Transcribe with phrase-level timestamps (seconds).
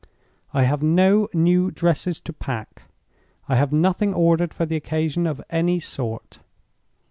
[0.51, 2.89] I have no new dresses to pack;
[3.47, 6.39] I have nothing ordered for the occasion of any sort."